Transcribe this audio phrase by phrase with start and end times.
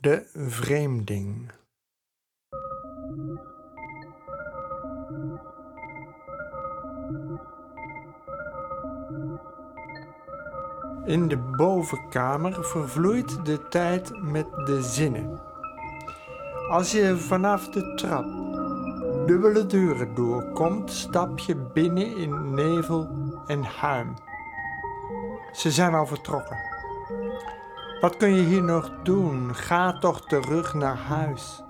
[0.00, 1.50] De vreemding.
[11.04, 15.40] In de bovenkamer vervloeit de tijd met de zinnen.
[16.70, 18.24] Als je vanaf de trap
[19.26, 23.08] dubbele deuren doorkomt, stap je binnen in nevel
[23.46, 24.14] en huim.
[25.52, 26.58] Ze zijn al vertrokken.
[28.00, 29.54] Wat kun je hier nog doen?
[29.54, 31.62] Ga toch terug naar huis.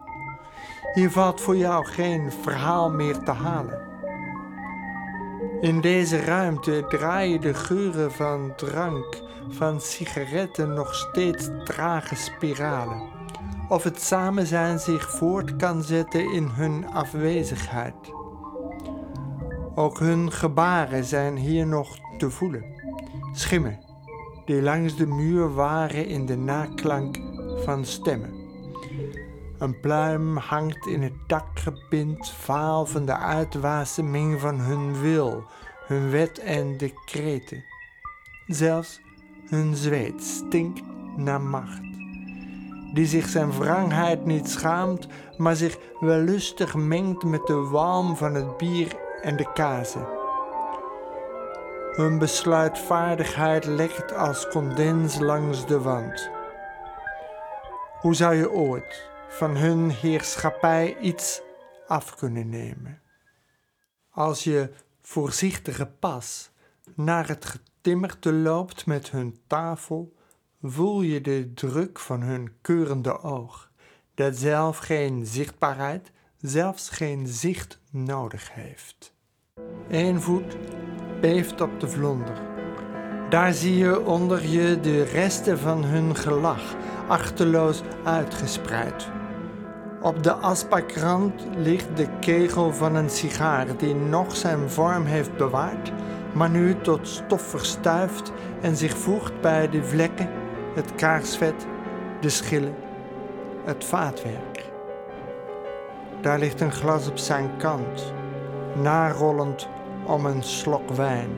[0.95, 3.87] Hier valt voor jou geen verhaal meer te halen.
[5.60, 13.02] In deze ruimte draaien de geuren van drank, van sigaretten nog steeds trage spiralen.
[13.68, 18.12] Of het samen zijn zich voort kan zetten in hun afwezigheid.
[19.74, 22.65] Ook hun gebaren zijn hier nog te voelen.
[23.32, 23.88] Schimmen
[24.48, 27.19] die langs de muur waren in de naklank
[27.65, 28.33] van stemmen.
[29.59, 35.45] Een pluim hangt in het dak gepind, vaal van de uitwaseming van hun wil,
[35.87, 37.65] hun wet en decreten.
[38.46, 39.01] Zelfs
[39.49, 40.83] hun zweet stinkt
[41.16, 41.83] naar macht,
[42.95, 48.57] die zich zijn wrangheid niet schaamt, maar zich wellustig mengt met de walm van het
[48.57, 50.18] bier en de kazen.
[51.99, 56.30] Hun besluitvaardigheid lekt als condens langs de wand.
[58.01, 61.43] Hoe zou je ooit van hun heerschappij iets
[61.87, 63.01] af kunnen nemen?
[64.10, 64.71] Als je
[65.03, 66.50] voorzichtige pas
[66.94, 70.15] naar het getimmerte loopt met hun tafel,
[70.62, 73.71] voel je de druk van hun keurende oog,
[74.15, 79.16] dat zelf geen zichtbaarheid, zelfs geen zicht nodig heeft.
[79.88, 80.56] Eén voet
[81.21, 82.34] beeft op de vlonder.
[83.28, 86.75] Daar zie je onder je de resten van hun gelach,
[87.09, 89.09] achterloos uitgespreid.
[90.00, 95.93] Op de asbakrand ligt de kegel van een sigaar die nog zijn vorm heeft bewaard,
[96.33, 100.31] maar nu tot stof verstuift en zich voegt bij de vlekken,
[100.75, 101.67] het kaarsvet,
[102.21, 102.75] de schillen,
[103.65, 104.71] het vaatwerk.
[106.21, 108.12] Daar ligt een glas op zijn kant,
[108.75, 109.69] narollend
[110.09, 111.31] om een slok wijn.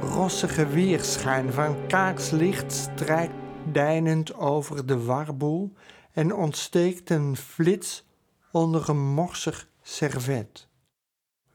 [0.00, 3.34] Rossige weerschijn van kaarslicht strijkt
[3.72, 5.72] deinend over de warboel
[6.12, 8.06] en ontsteekt een flits
[8.52, 10.68] onder een morsig servet.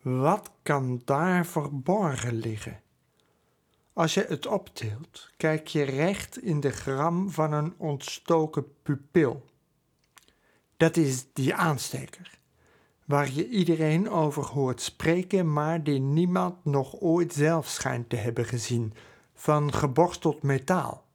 [0.02, 2.82] Wat kan daar verborgen liggen?
[3.94, 9.46] Als je het optilt, kijk je recht in de gram van een ontstoken pupil.
[10.78, 12.40] Dat is die aansteker
[13.10, 18.46] waar je iedereen over hoort spreken, maar die niemand nog ooit zelf schijnt te hebben
[18.46, 18.94] gezien,
[19.34, 21.06] van geborsteld metaal.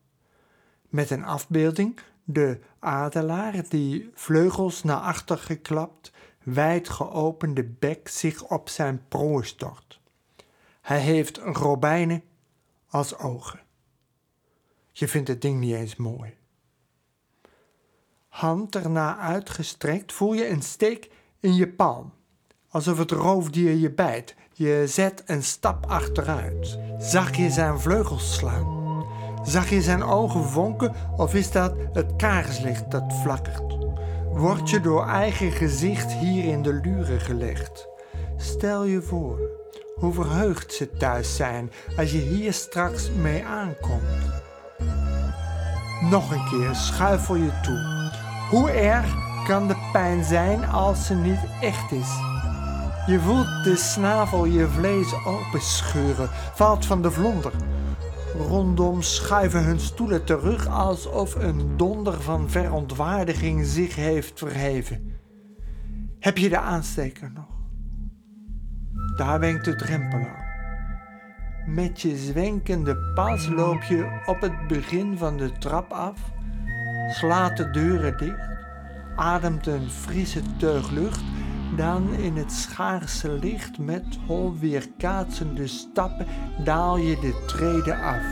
[0.88, 6.12] Met een afbeelding de adelaar die vleugels naar achter geklapt,
[6.42, 10.00] wijd geopende bek zich op zijn prooi stort.
[10.80, 12.22] Hij heeft robijnen
[12.88, 13.60] als ogen.
[14.92, 16.36] Je vindt het ding niet eens mooi.
[18.28, 21.10] Hand erna uitgestrekt voel je een steek
[21.44, 22.12] in je palm.
[22.70, 24.34] Alsof het roofdier je bijt.
[24.52, 26.78] Je zet een stap achteruit.
[26.98, 28.82] Zag je zijn vleugels slaan?
[29.42, 33.76] Zag je zijn ogen vonken of is dat het kaarslicht dat flakkert?
[34.32, 37.88] Word je door eigen gezicht hier in de luren gelegd?
[38.36, 39.38] Stel je voor
[39.94, 44.42] hoe verheugd ze thuis zijn als je hier straks mee aankomt.
[46.10, 48.10] Nog een keer schuifel je toe.
[48.50, 52.18] Hoe erg kan de pijn zijn als ze niet echt is.
[53.06, 57.52] Je voelt de snavel je vlees openscheuren, valt van de vlonder.
[58.36, 65.12] Rondom schuiven hun stoelen terug alsof een donder van verontwaardiging zich heeft verheven.
[66.20, 67.46] Heb je de aansteker nog?
[69.16, 70.42] Daar wenkt de drempel al.
[71.66, 76.18] Met je zwenkende pas loop je op het begin van de trap af,
[77.08, 78.53] slaat de deuren dicht
[79.16, 81.22] ademt een frisse teug lucht,
[81.76, 86.26] dan in het schaarse licht met hol weerkaatsende stappen
[86.64, 88.22] daal je de treden af.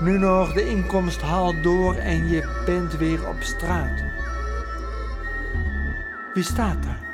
[0.00, 4.02] Nu nog de inkomsthal door en je bent weer op straat.
[6.34, 7.06] Wie staat daar?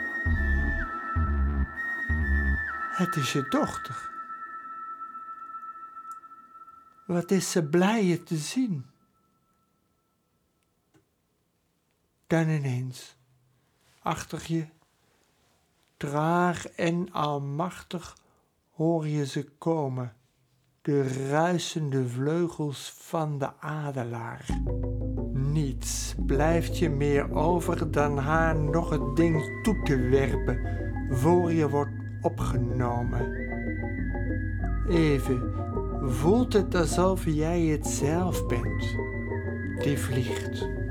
[2.97, 4.11] Het is je dochter.
[7.06, 8.85] Wat is ze blij je te zien?
[12.26, 13.17] Dan ineens,
[14.03, 14.67] achter je,
[15.97, 18.17] traag en almachtig
[18.71, 20.12] hoor je ze komen,
[20.82, 24.47] de ruisende vleugels van de adelaar.
[25.32, 31.69] Niets blijft je meer over dan haar nog het ding toe te werpen voor je
[31.69, 33.32] wordt opgenomen.
[34.88, 35.53] Even
[36.03, 38.97] voelt het alsof jij het zelf bent
[39.82, 40.83] die vliegt.